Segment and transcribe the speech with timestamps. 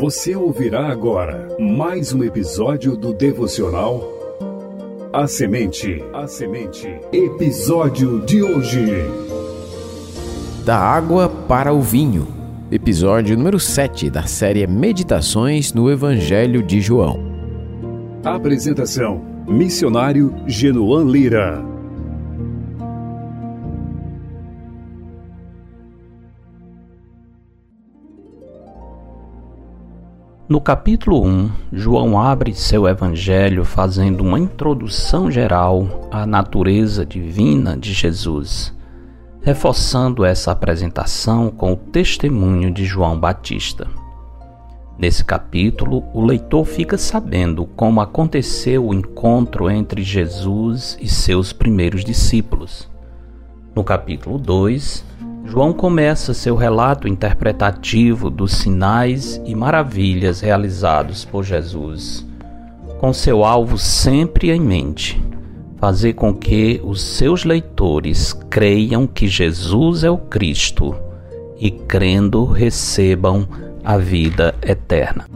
[0.00, 4.02] Você ouvirá agora mais um episódio do devocional
[5.12, 6.02] A Semente.
[6.14, 6.88] A Semente.
[7.12, 8.80] Episódio de hoje.
[10.64, 12.26] Da água para o vinho.
[12.72, 17.20] Episódio número 7 da série Meditações no Evangelho de João.
[18.24, 21.62] Apresentação: Missionário Genoan Lira.
[30.50, 37.92] No capítulo 1, João abre seu evangelho fazendo uma introdução geral à natureza divina de
[37.92, 38.74] Jesus,
[39.42, 43.86] reforçando essa apresentação com o testemunho de João Batista.
[44.98, 52.04] Nesse capítulo, o leitor fica sabendo como aconteceu o encontro entre Jesus e seus primeiros
[52.04, 52.90] discípulos.
[53.72, 55.04] No capítulo 2,
[55.50, 62.24] João começa seu relato interpretativo dos sinais e maravilhas realizados por Jesus,
[63.00, 65.20] com seu alvo sempre em mente:
[65.76, 70.94] fazer com que os seus leitores creiam que Jesus é o Cristo
[71.58, 73.48] e, crendo, recebam
[73.82, 75.26] a vida eterna.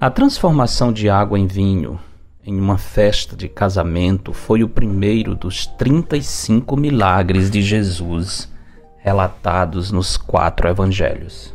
[0.00, 1.96] A transformação de água em vinho
[2.44, 8.50] em uma festa de casamento foi o primeiro dos 35 milagres de Jesus
[8.98, 11.54] relatados nos quatro evangelhos.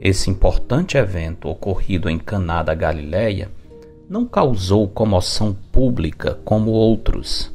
[0.00, 3.50] Esse importante evento ocorrido em Caná da Galileia
[4.08, 7.52] não causou comoção pública como outros,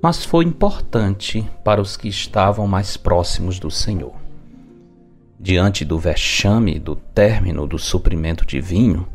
[0.00, 4.14] mas foi importante para os que estavam mais próximos do Senhor.
[5.40, 9.06] Diante do vexame do término do suprimento de vinho,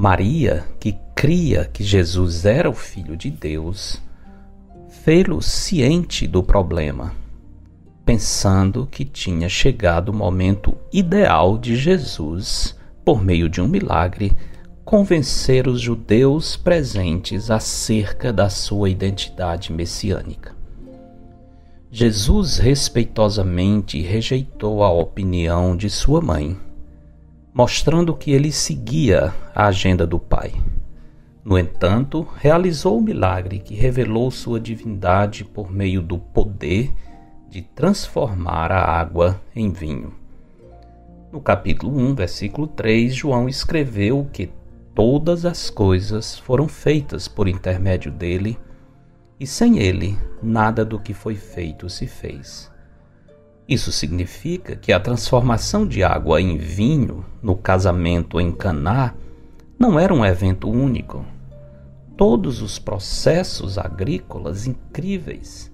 [0.00, 4.00] Maria, que cria que Jesus era o Filho de Deus,
[5.02, 7.12] fê-lo ciente do problema,
[8.04, 14.30] pensando que tinha chegado o momento ideal de Jesus, por meio de um milagre,
[14.84, 20.54] convencer os judeus presentes acerca da sua identidade messiânica.
[21.90, 26.56] Jesus respeitosamente rejeitou a opinião de sua mãe
[27.58, 30.52] mostrando que ele seguia a agenda do Pai.
[31.44, 36.94] No entanto, realizou o milagre que revelou sua divindade por meio do poder
[37.50, 40.14] de transformar a água em vinho.
[41.32, 44.52] No capítulo 1, versículo 3, João escreveu que
[44.94, 48.56] todas as coisas foram feitas por intermédio dele,
[49.40, 52.70] e sem ele nada do que foi feito se fez.
[53.68, 59.14] Isso significa que a transformação de água em vinho no casamento em Caná
[59.78, 61.22] não era um evento único.
[62.16, 65.70] Todos os processos agrícolas incríveis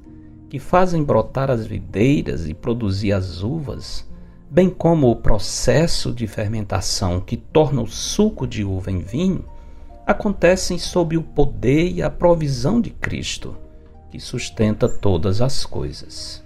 [0.50, 4.05] que fazem brotar as videiras e produzir as uvas,
[4.50, 9.44] bem como o processo de fermentação que torna o suco de uva em vinho,
[10.05, 13.56] acontecem sob o poder e a provisão de Cristo,
[14.11, 16.44] que sustenta todas as coisas.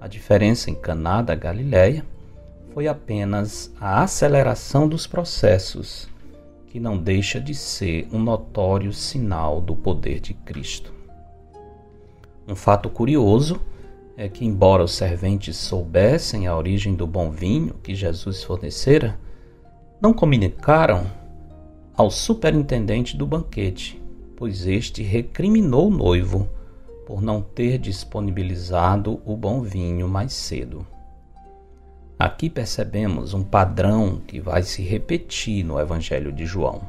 [0.00, 2.04] A diferença em Caná da Galileia
[2.74, 6.08] foi apenas a aceleração dos processos,
[6.66, 10.92] que não deixa de ser um notório sinal do poder de Cristo.
[12.46, 13.58] Um fato curioso
[14.16, 19.18] é que, embora os serventes soubessem a origem do bom vinho que Jesus fornecera,
[20.00, 21.06] não comunicaram
[21.96, 24.00] ao superintendente do banquete,
[24.36, 26.46] pois este recriminou o noivo
[27.06, 30.84] por não ter disponibilizado o bom vinho mais cedo.
[32.18, 36.82] Aqui percebemos um padrão que vai se repetir no Evangelho de João.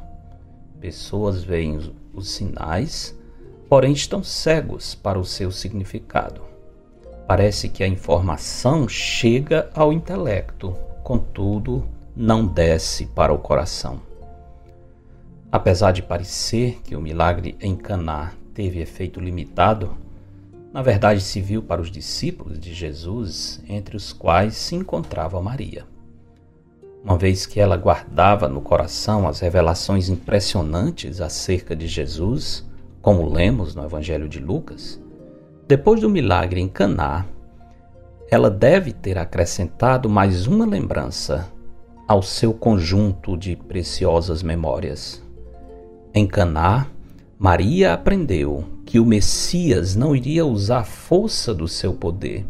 [0.80, 1.78] Pessoas veem
[2.12, 3.16] os sinais,
[3.68, 6.42] porém estão cegos para o seu significado.
[7.26, 10.74] Parece que a informação chega ao intelecto,
[11.04, 11.86] contudo,
[12.16, 14.00] não desce para o coração.
[15.52, 19.96] Apesar de parecer que o milagre em Caná teve efeito limitado,
[20.72, 25.86] na verdade se viu para os discípulos de Jesus, entre os quais se encontrava Maria.
[27.02, 32.66] Uma vez que ela guardava no coração as revelações impressionantes acerca de Jesus,
[33.00, 35.00] como lemos no Evangelho de Lucas,
[35.66, 37.24] depois do milagre em Caná,
[38.30, 41.50] ela deve ter acrescentado mais uma lembrança
[42.06, 45.22] ao seu conjunto de preciosas memórias.
[46.12, 46.86] Em Caná,
[47.38, 52.46] Maria aprendeu que o Messias não iria usar a força do seu poder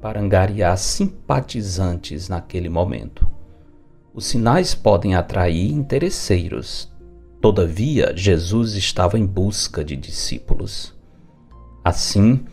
[0.00, 3.24] para angariar simpatizantes naquele momento.
[4.12, 6.92] Os sinais podem atrair interesseiros.
[7.40, 10.92] Todavia, Jesus estava em busca de discípulos.
[11.84, 12.44] Assim,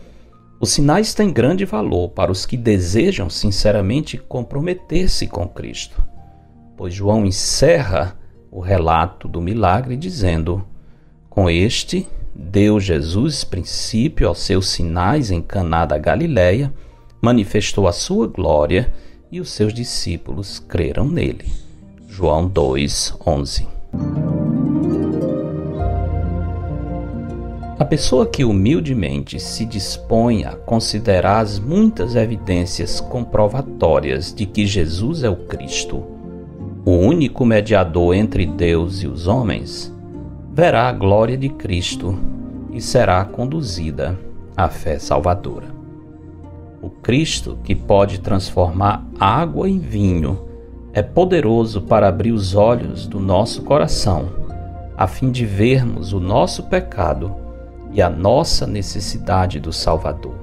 [0.59, 5.99] Os sinais têm grande valor para os que desejam sinceramente comprometer-se com Cristo,
[6.77, 8.15] pois João encerra
[8.51, 10.63] o relato do milagre dizendo:
[11.27, 16.73] Com este deu Jesus princípio aos seus sinais em Caná da Galileia,
[17.21, 18.93] manifestou a sua glória
[19.31, 21.45] e os seus discípulos creram nele.
[22.09, 23.67] João 2:11.
[27.77, 35.23] A pessoa que humildemente se dispõe a considerar as muitas evidências comprovatórias de que Jesus
[35.23, 36.03] é o Cristo,
[36.85, 39.93] o único mediador entre Deus e os homens,
[40.55, 42.17] verá a glória de Cristo
[42.71, 44.17] e será conduzida
[44.55, 45.67] à fé salvadora.
[46.81, 50.47] O Cristo que pode transformar água em vinho
[50.93, 54.29] é poderoso para abrir os olhos do nosso coração,
[54.95, 57.35] a fim de vermos o nosso pecado
[57.91, 60.35] e a nossa necessidade do Salvador.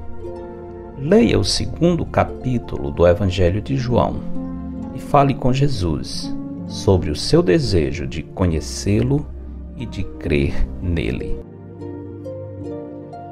[0.99, 4.17] Leia o segundo capítulo do Evangelho de João
[4.95, 6.37] e fale com Jesus
[6.67, 9.32] sobre o seu desejo de conhecê-lo
[9.83, 11.41] e de crer nele.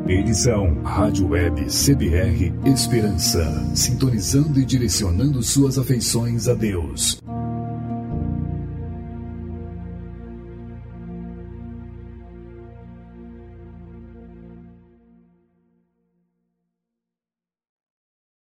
[0.08, 3.46] Edição Rádio Web CBR Esperança,
[3.76, 7.24] sintonizando e direcionando suas afeições a Deus.